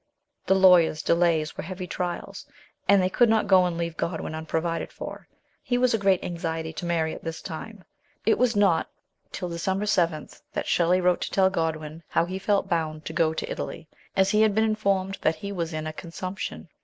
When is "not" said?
3.29-3.45, 8.55-8.89